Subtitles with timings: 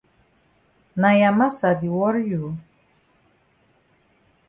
[1.01, 2.43] Na ya massa di worry you?